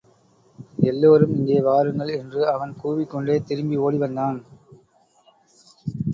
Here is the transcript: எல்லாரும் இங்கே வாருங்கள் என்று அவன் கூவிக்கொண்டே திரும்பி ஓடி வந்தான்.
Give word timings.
எல்லாரும் 0.83 1.35
இங்கே 1.35 1.59
வாருங்கள் 1.59 2.11
என்று 2.13 2.41
அவன் 2.47 2.73
கூவிக்கொண்டே 2.83 3.35
திரும்பி 3.43 3.77
ஓடி 3.77 3.97
வந்தான். 3.97 4.39